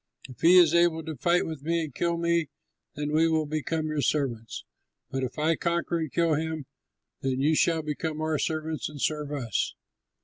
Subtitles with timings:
[0.27, 2.49] If he is able to fight with me and kill me,
[2.95, 4.65] then we will become your servants;
[5.11, 6.65] but if I conquer and kill him,
[7.21, 9.75] then you shall become our servants and serve us."